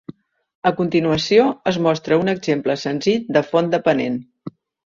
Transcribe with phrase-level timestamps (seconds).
[0.69, 1.43] A continuació,
[1.73, 4.21] es mostra un exemple senzill de font dependent.